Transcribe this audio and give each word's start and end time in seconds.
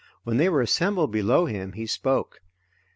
When 0.23 0.37
they 0.37 0.49
were 0.49 0.61
assembled 0.63 1.11
below 1.11 1.45
him 1.45 1.73
he 1.73 1.85
spoke. 1.85 2.39